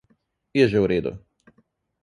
[0.57, 1.11] Je že v redu.